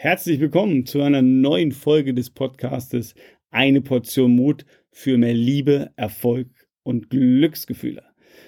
[0.00, 3.16] Herzlich willkommen zu einer neuen Folge des Podcastes
[3.50, 6.46] Eine Portion Mut für mehr Liebe, Erfolg
[6.84, 8.04] und Glücksgefühle.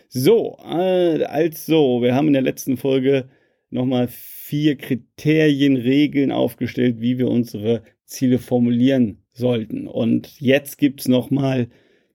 [0.08, 3.28] So, also, wir haben in der letzten Folge
[3.68, 9.88] nochmal vier Kriterien, Regeln aufgestellt, wie wir unsere Ziele formulieren sollten.
[9.88, 11.66] Und jetzt gibt's nochmal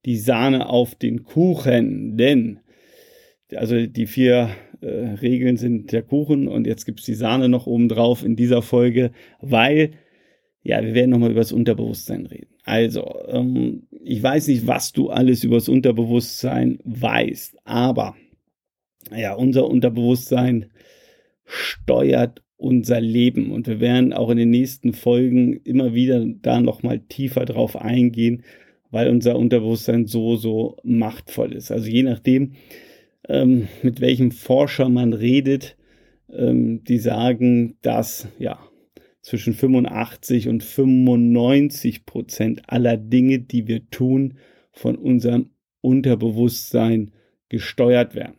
[0.05, 2.61] die Sahne auf den Kuchen, denn
[3.53, 4.51] also die vier
[4.81, 4.87] äh,
[5.21, 9.11] Regeln sind der Kuchen und jetzt gibt's die Sahne noch oben drauf in dieser Folge,
[9.41, 9.91] weil
[10.63, 12.55] ja, wir werden nochmal über das Unterbewusstsein reden.
[12.63, 18.15] Also, ähm, ich weiß nicht, was du alles über das Unterbewusstsein weißt, aber
[19.15, 20.71] ja, unser Unterbewusstsein
[21.45, 26.99] steuert unser Leben und wir werden auch in den nächsten Folgen immer wieder da nochmal
[26.99, 28.43] tiefer drauf eingehen,
[28.89, 31.71] weil unser Unterbewusstsein so, so machtvoll ist.
[31.71, 32.53] Also je nachdem,
[33.27, 35.77] ähm, mit welchem Forscher man redet,
[36.31, 38.59] ähm, die sagen, dass ja
[39.21, 44.35] zwischen 85 und 95 Prozent aller Dinge, die wir tun,
[44.71, 45.49] von unserem
[45.81, 47.11] Unterbewusstsein
[47.49, 48.35] gesteuert werden.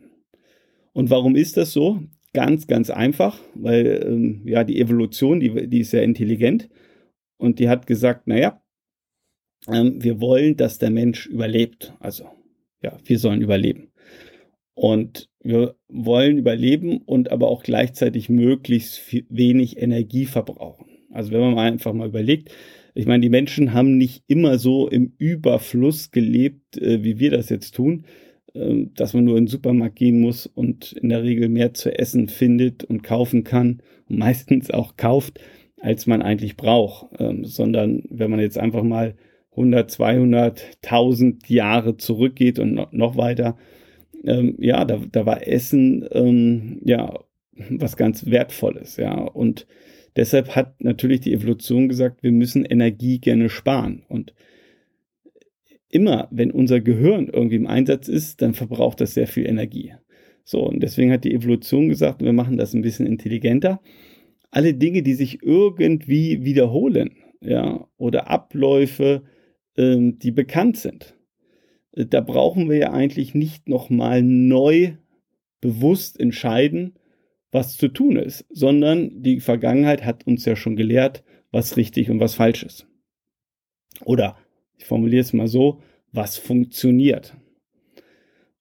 [0.93, 2.01] Und warum ist das so?
[2.33, 6.69] Ganz, ganz einfach, weil ähm, ja die Evolution, die, die ist sehr intelligent
[7.37, 8.61] und die hat gesagt, naja,
[9.67, 11.93] ähm, wir wollen, dass der Mensch überlebt.
[11.99, 12.29] Also
[12.81, 13.91] ja, wir sollen überleben.
[14.77, 20.85] Und wir wollen überleben und aber auch gleichzeitig möglichst wenig Energie verbrauchen.
[21.11, 22.51] Also wenn man mal einfach mal überlegt,
[22.93, 27.49] ich meine, die Menschen haben nicht immer so im Überfluss gelebt, äh, wie wir das
[27.49, 28.05] jetzt tun,
[28.53, 31.97] äh, dass man nur in den Supermarkt gehen muss und in der Regel mehr zu
[31.97, 35.39] essen findet und kaufen kann und meistens auch kauft,
[35.81, 39.15] als man eigentlich braucht, ähm, sondern wenn man jetzt einfach mal
[39.53, 43.57] 100, 200, 1000 Jahre zurückgeht und noch weiter,
[44.27, 47.19] ähm, ja, da, da war Essen ähm, ja
[47.69, 49.19] was ganz Wertvolles, ja.
[49.19, 49.67] Und
[50.15, 54.03] deshalb hat natürlich die Evolution gesagt, wir müssen Energie gerne sparen.
[54.07, 54.33] Und
[55.89, 59.93] immer, wenn unser Gehirn irgendwie im Einsatz ist, dann verbraucht das sehr viel Energie.
[60.43, 63.81] So, und deswegen hat die Evolution gesagt, wir machen das ein bisschen intelligenter.
[64.49, 69.23] Alle Dinge, die sich irgendwie wiederholen, ja, oder Abläufe,
[69.75, 71.16] ähm, die bekannt sind,
[72.05, 74.93] da brauchen wir ja eigentlich nicht nochmal neu
[75.61, 76.93] bewusst entscheiden,
[77.51, 82.19] was zu tun ist, sondern die Vergangenheit hat uns ja schon gelehrt, was richtig und
[82.19, 82.87] was falsch ist.
[84.05, 84.37] Oder
[84.77, 85.81] ich formuliere es mal so,
[86.11, 87.35] was funktioniert.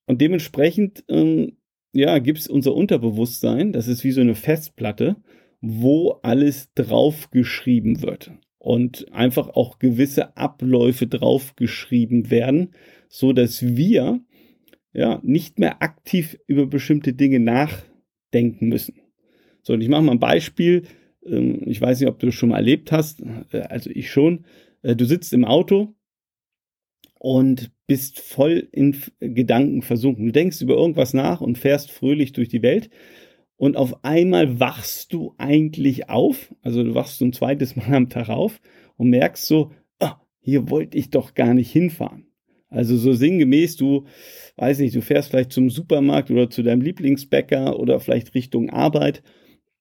[0.07, 1.59] Und dementsprechend, ähm,
[1.93, 5.17] ja, gibt es unser Unterbewusstsein, das ist wie so eine Festplatte,
[5.61, 12.75] wo alles draufgeschrieben wird und einfach auch gewisse Abläufe draufgeschrieben werden,
[13.09, 14.21] so dass wir
[14.93, 18.95] ja nicht mehr aktiv über bestimmte Dinge nachdenken müssen.
[19.63, 20.85] So, und ich mache mal ein Beispiel.
[21.27, 23.23] Ähm, ich weiß nicht, ob du das schon mal erlebt hast.
[23.53, 24.47] Äh, also ich schon.
[24.83, 25.95] Äh, du sitzt im Auto
[27.19, 30.27] und bist voll in Gedanken versunken.
[30.27, 32.91] Du denkst über irgendwas nach und fährst fröhlich durch die Welt.
[33.57, 36.55] Und auf einmal wachst du eigentlich auf.
[36.63, 38.61] Also du wachst ein zweites Mal am Tag auf
[38.97, 42.27] und merkst so, oh, hier wollte ich doch gar nicht hinfahren.
[42.69, 44.05] Also so sinngemäß, du,
[44.57, 49.23] weiß nicht, du fährst vielleicht zum Supermarkt oder zu deinem Lieblingsbäcker oder vielleicht Richtung Arbeit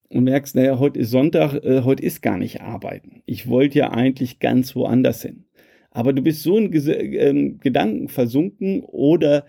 [0.08, 3.22] und merkst, naja, heute ist Sonntag, äh, heute ist gar nicht arbeiten.
[3.26, 5.44] Ich wollte ja eigentlich ganz woanders hin.
[5.90, 9.46] Aber du bist so in Ges äh, Gedanken versunken oder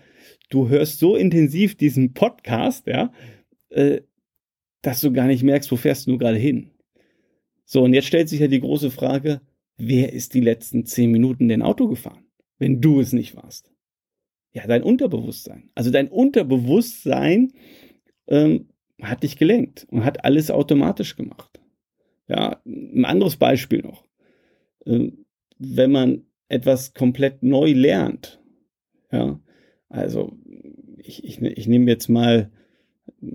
[0.50, 3.12] du hörst so intensiv diesen Podcast, ja,
[3.70, 4.00] äh,
[4.82, 6.70] dass du gar nicht merkst, wo fährst du gerade hin.
[7.64, 9.40] So, und jetzt stellt sich ja die große Frage,
[9.76, 12.28] wer ist die letzten zehn Minuten den Auto gefahren?
[12.58, 13.72] wenn du es nicht warst?
[14.52, 15.70] Ja, dein Unterbewusstsein.
[15.74, 17.52] Also dein Unterbewusstsein
[18.26, 18.68] ähm,
[19.00, 21.60] hat dich gelenkt und hat alles automatisch gemacht.
[22.28, 24.04] Ja, ein anderes Beispiel noch.
[24.84, 25.24] Ähm,
[25.58, 28.40] wenn man etwas komplett neu lernt,
[29.12, 29.40] ja,
[29.88, 30.36] also
[30.98, 32.50] ich, ich, ich nehme jetzt mal,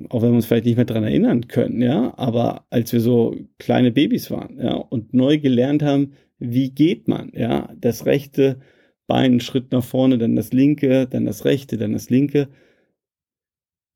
[0.10, 3.36] auch wenn wir uns vielleicht nicht mehr dran erinnern können, ja, aber als wir so
[3.60, 8.60] kleine Babys waren, ja, und neu gelernt haben, wie geht man, ja, das rechte
[9.06, 12.48] Bein einen Schritt nach vorne, dann das linke, dann das rechte, dann das linke.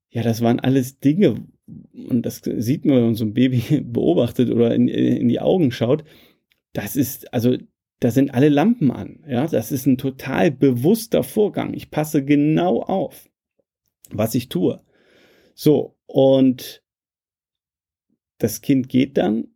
[0.10, 4.50] Ja, das waren alles Dinge, und das sieht man, wenn man so ein Baby beobachtet
[4.50, 6.04] oder in, in die Augen schaut.
[6.74, 7.58] Das ist, also,
[8.00, 9.24] da sind alle Lampen an.
[9.28, 11.74] Ja, das ist ein total bewusster Vorgang.
[11.74, 13.30] Ich passe genau auf,
[14.12, 14.82] was ich tue.
[15.60, 16.84] So, und
[18.38, 19.48] das Kind geht dann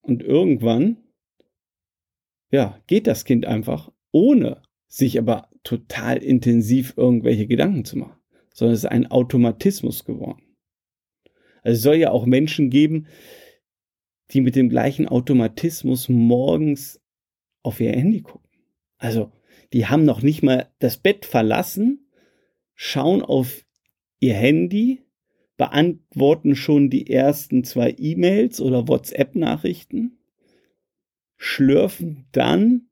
[0.00, 0.96] und irgendwann,
[2.50, 8.18] ja, geht das Kind einfach ohne sich aber total intensiv irgendwelche Gedanken zu machen,
[8.54, 10.56] sondern es ist ein Automatismus geworden.
[11.60, 13.06] Also es soll ja auch Menschen geben,
[14.30, 16.98] die mit dem gleichen Automatismus morgens
[17.62, 18.48] auf ihr Handy gucken.
[18.96, 19.32] Also,
[19.74, 22.10] die haben noch nicht mal das Bett verlassen,
[22.74, 23.66] schauen auf
[24.18, 25.04] ihr Handy,
[25.60, 30.16] beantworten schon die ersten zwei E-Mails oder WhatsApp-Nachrichten,
[31.36, 32.88] schlürfen dann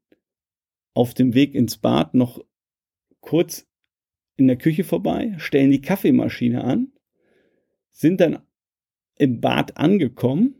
[0.93, 2.45] auf dem Weg ins Bad noch
[3.21, 3.67] kurz
[4.37, 6.93] in der Küche vorbei, stellen die Kaffeemaschine an,
[7.89, 8.41] sind dann
[9.17, 10.55] im Bad angekommen,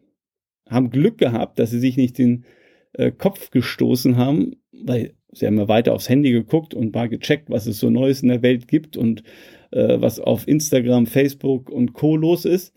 [0.67, 2.47] haben Glück gehabt, dass sie sich nicht den
[2.93, 7.51] äh, Kopf gestoßen haben, weil sie haben ja weiter aufs Handy geguckt und mal gecheckt,
[7.51, 9.23] was es so Neues in der Welt gibt und
[9.71, 12.17] äh, was auf Instagram, Facebook und Co.
[12.17, 12.75] los ist.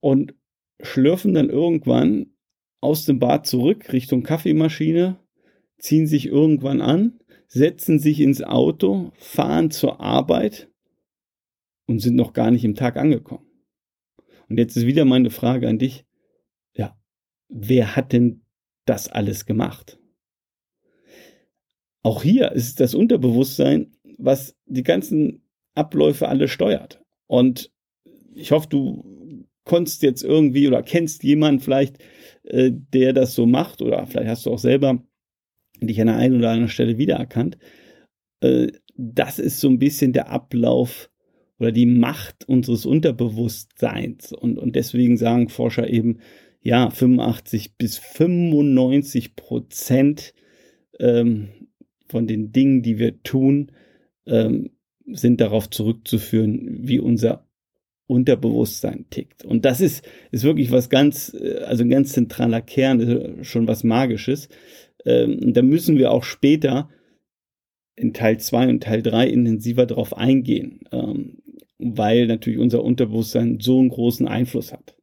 [0.00, 0.34] Und
[0.80, 2.34] schlürfen dann irgendwann
[2.80, 5.18] aus dem Bad zurück Richtung Kaffeemaschine,
[5.78, 10.70] ziehen sich irgendwann an, setzen sich ins Auto, fahren zur Arbeit
[11.86, 13.46] und sind noch gar nicht im Tag angekommen.
[14.48, 16.04] Und jetzt ist wieder meine Frage an dich.
[17.50, 18.42] Wer hat denn
[18.86, 19.98] das alles gemacht?
[22.02, 25.42] Auch hier ist das Unterbewusstsein, was die ganzen
[25.74, 27.02] Abläufe alle steuert.
[27.26, 27.72] Und
[28.34, 31.98] ich hoffe, du konntest jetzt irgendwie oder kennst jemanden vielleicht,
[32.44, 35.02] äh, der das so macht oder vielleicht hast du auch selber
[35.80, 37.58] dich an der einen oder anderen Stelle wiedererkannt.
[38.40, 41.10] Äh, das ist so ein bisschen der Ablauf
[41.58, 44.32] oder die Macht unseres Unterbewusstseins.
[44.32, 46.20] Und, und deswegen sagen Forscher eben,
[46.62, 50.34] ja, 85 bis 95 Prozent
[50.98, 51.48] ähm,
[52.08, 53.72] von den Dingen, die wir tun,
[54.26, 54.70] ähm,
[55.06, 57.46] sind darauf zurückzuführen, wie unser
[58.06, 59.44] Unterbewusstsein tickt.
[59.44, 63.84] Und das ist, ist wirklich was ganz, äh, also ein ganz zentraler Kern, schon was
[63.84, 64.48] Magisches.
[65.06, 66.90] Ähm, da müssen wir auch später
[67.96, 71.38] in Teil 2 und Teil 3 intensiver darauf eingehen, ähm,
[71.78, 74.96] weil natürlich unser Unterbewusstsein so einen großen Einfluss hat.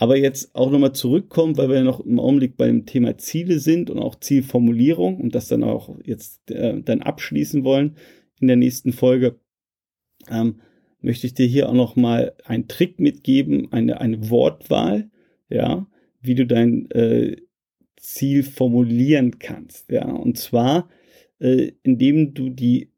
[0.00, 3.90] Aber jetzt auch nochmal zurückkommen, weil wir ja noch im Augenblick beim Thema Ziele sind
[3.90, 7.96] und auch Zielformulierung und das dann auch jetzt äh, dann abschließen wollen
[8.40, 9.38] in der nächsten Folge,
[10.30, 10.62] ähm,
[11.02, 15.10] möchte ich dir hier auch nochmal einen Trick mitgeben, eine, eine Wortwahl,
[15.50, 15.86] ja,
[16.22, 17.36] wie du dein äh,
[17.98, 19.90] Ziel formulieren kannst.
[19.90, 20.88] Ja, und zwar,
[21.40, 22.90] äh, indem du die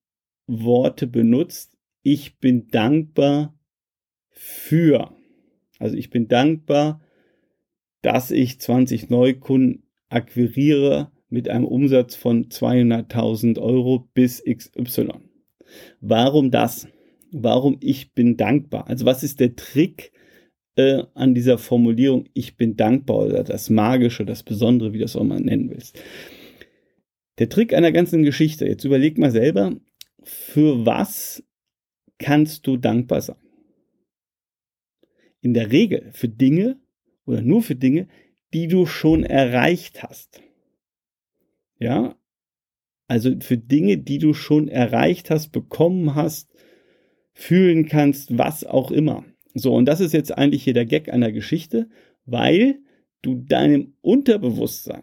[0.46, 3.58] Worte benutzt, ich bin dankbar
[4.30, 5.16] für.
[5.82, 7.00] Also ich bin dankbar,
[8.02, 15.08] dass ich 20 Neukunden akquiriere mit einem Umsatz von 200.000 Euro bis XY.
[16.00, 16.86] Warum das?
[17.32, 18.86] Warum ich bin dankbar?
[18.86, 20.12] Also was ist der Trick,
[20.76, 25.16] äh, an dieser Formulierung, ich bin dankbar oder das Magische, das Besondere, wie du das
[25.16, 26.00] auch mal nennen willst.
[27.40, 29.74] Der Trick einer ganzen Geschichte, jetzt überleg mal selber,
[30.22, 31.42] für was
[32.18, 33.36] kannst du dankbar sein?
[35.42, 36.80] In der Regel für Dinge
[37.26, 38.08] oder nur für Dinge,
[38.54, 40.42] die du schon erreicht hast.
[41.78, 42.16] Ja,
[43.08, 46.50] also für Dinge, die du schon erreicht hast, bekommen hast,
[47.34, 49.24] fühlen kannst, was auch immer.
[49.54, 51.90] So, und das ist jetzt eigentlich hier der Gag einer Geschichte,
[52.24, 52.78] weil
[53.20, 55.02] du deinem Unterbewusstsein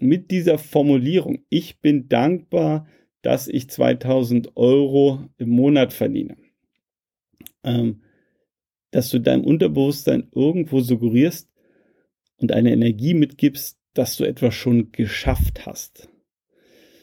[0.00, 2.86] mit dieser Formulierung, ich bin dankbar,
[3.22, 6.36] dass ich 2000 Euro im Monat verdiene,
[7.64, 8.02] ähm,
[8.90, 11.50] dass du deinem Unterbewusstsein irgendwo suggerierst
[12.38, 16.08] und eine Energie mitgibst, dass du etwas schon geschafft hast.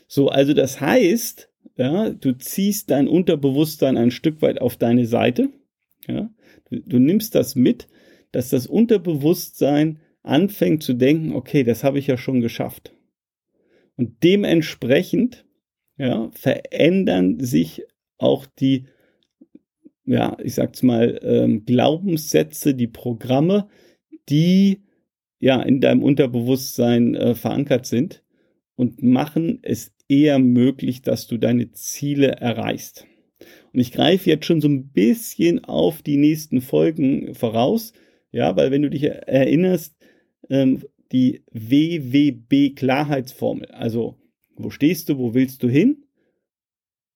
[0.07, 5.49] So, also das heißt, ja, du ziehst dein Unterbewusstsein ein Stück weit auf deine Seite,
[6.07, 6.29] ja,
[6.69, 7.87] Du, du nimmst das mit,
[8.31, 12.93] dass das Unterbewusstsein anfängt zu denken, okay, das habe ich ja schon geschafft.
[13.95, 15.45] Und dementsprechend
[15.97, 17.83] ja, verändern sich
[18.17, 18.87] auch die,
[20.05, 23.67] ja, ich sag's mal, ähm, Glaubenssätze, die Programme,
[24.29, 24.81] die
[25.39, 28.23] ja in deinem Unterbewusstsein äh, verankert sind
[28.75, 33.05] und machen es eher möglich, dass du deine Ziele erreichst.
[33.73, 37.93] Und ich greife jetzt schon so ein bisschen auf die nächsten Folgen voraus,
[38.31, 39.95] ja, weil wenn du dich erinnerst,
[40.49, 40.81] ähm,
[41.11, 44.15] die WWB-Klarheitsformel, also
[44.55, 46.05] wo stehst du, wo willst du hin?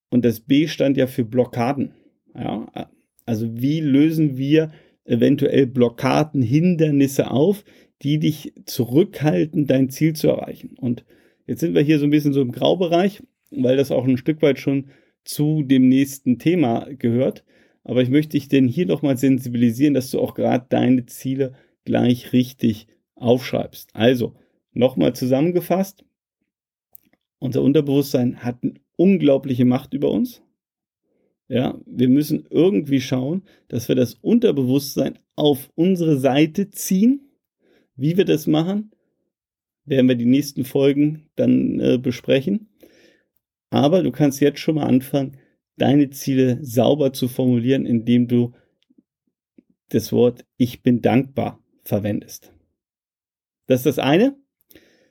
[0.09, 1.93] Und das B stand ja für Blockaden.
[2.35, 2.89] Ja,
[3.25, 4.71] also wie lösen wir
[5.05, 7.63] eventuell Blockaden, Hindernisse auf,
[8.01, 10.75] die dich zurückhalten, dein Ziel zu erreichen.
[10.79, 11.05] Und
[11.47, 13.21] jetzt sind wir hier so ein bisschen so im Graubereich,
[13.51, 14.87] weil das auch ein Stück weit schon
[15.23, 17.43] zu dem nächsten Thema gehört.
[17.83, 21.53] Aber ich möchte dich denn hier nochmal sensibilisieren, dass du auch gerade deine Ziele
[21.85, 23.89] gleich richtig aufschreibst.
[23.93, 24.35] Also,
[24.73, 26.05] nochmal zusammengefasst.
[27.39, 30.41] Unser Unterbewusstsein hat eine unglaubliche Macht über uns.
[31.49, 37.31] Ja, wir müssen irgendwie schauen, dass wir das Unterbewusstsein auf unsere Seite ziehen.
[37.95, 38.91] Wie wir das machen,
[39.83, 42.69] werden wir die nächsten Folgen dann äh, besprechen.
[43.71, 45.37] Aber du kannst jetzt schon mal anfangen,
[45.75, 48.53] deine Ziele sauber zu formulieren, indem du
[49.89, 52.53] das Wort Ich bin dankbar verwendest.
[53.65, 54.37] Das ist das eine.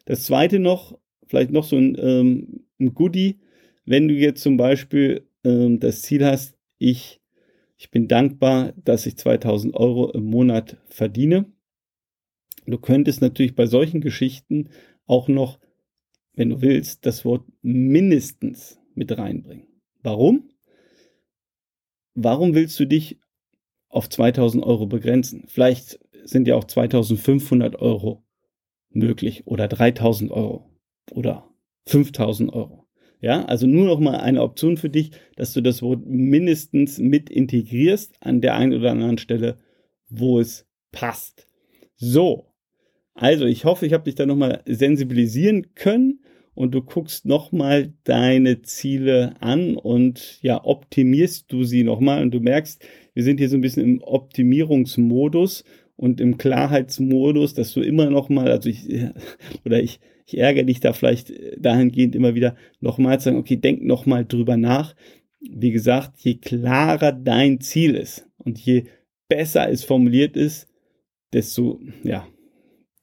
[0.04, 3.40] Das zweite noch, vielleicht noch so ein, ähm, ein Goodie,
[3.85, 7.21] wenn du jetzt zum Beispiel ähm, das Ziel hast, ich,
[7.76, 11.52] ich bin dankbar, dass ich 2000 Euro im Monat verdiene.
[12.66, 14.68] Du könntest natürlich bei solchen Geschichten
[15.07, 15.59] auch noch,
[16.35, 19.66] wenn du willst, das Wort mindestens mit reinbringen.
[20.02, 20.50] Warum?
[22.14, 23.21] Warum willst du dich
[23.88, 25.45] auf 2000 Euro begrenzen?
[25.49, 28.25] Vielleicht sind ja auch 2500 Euro
[28.90, 30.71] möglich oder 3000 Euro
[31.12, 31.49] oder
[31.87, 32.88] 5000 Euro.
[33.20, 37.30] Ja, also nur noch mal eine Option für dich, dass du das Wort mindestens mit
[37.30, 39.58] integrierst an der einen oder anderen Stelle,
[40.08, 41.46] wo es passt.
[41.96, 42.46] So.
[43.14, 46.20] Also, ich hoffe, ich habe dich da noch mal sensibilisieren können
[46.54, 52.22] und du guckst noch mal deine Ziele an und ja, optimierst du sie noch mal
[52.22, 52.84] und du merkst,
[53.14, 55.64] wir sind hier so ein bisschen im Optimierungsmodus
[55.96, 58.88] und im Klarheitsmodus, dass du immer noch mal, also ich
[59.64, 59.98] oder ich
[60.28, 64.58] ich ärgere dich da vielleicht dahingehend immer wieder nochmal zu sagen, okay, denk nochmal drüber
[64.58, 64.94] nach.
[65.40, 68.85] Wie gesagt, je klarer dein Ziel ist und je
[69.28, 70.68] besser es formuliert ist,
[71.32, 72.28] desto, ja,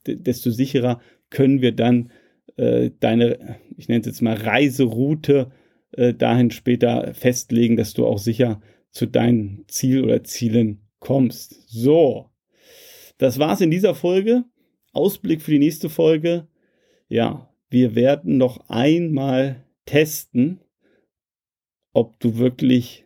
[0.06, 2.12] desto sicherer können wir dann
[2.56, 5.50] äh, deine, ich nenne es jetzt mal Reiseroute
[5.92, 8.60] äh, dahin später festlegen, dass du auch sicher
[8.92, 11.68] zu deinem Ziel oder Zielen kommst.
[11.68, 12.30] So,
[13.18, 14.44] das war's in dieser Folge.
[14.92, 16.46] Ausblick für die nächste Folge
[17.08, 20.60] ja, wir werden noch einmal testen,
[21.92, 23.04] ob du wirklich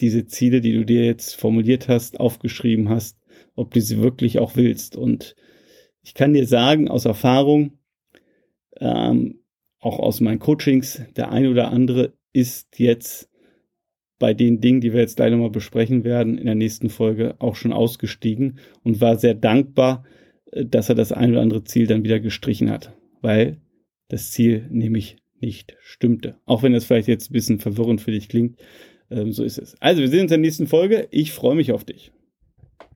[0.00, 3.18] diese Ziele, die du dir jetzt formuliert hast, aufgeschrieben hast,
[3.54, 4.96] ob du sie wirklich auch willst.
[4.96, 5.36] Und
[6.02, 7.78] ich kann dir sagen, aus Erfahrung,
[8.80, 9.40] ähm,
[9.78, 13.30] auch aus meinen Coachings, der eine oder andere ist jetzt
[14.18, 17.56] bei den Dingen, die wir jetzt gleich nochmal besprechen werden, in der nächsten Folge auch
[17.56, 20.04] schon ausgestiegen und war sehr dankbar,
[20.54, 23.58] dass er das ein oder andere Ziel dann wieder gestrichen hat, weil
[24.08, 26.36] das Ziel nämlich nicht stimmte.
[26.46, 28.58] Auch wenn das vielleicht jetzt ein bisschen verwirrend für dich klingt,
[29.10, 29.76] ähm, so ist es.
[29.80, 31.08] Also, wir sehen uns in der nächsten Folge.
[31.10, 32.12] Ich freue mich auf dich.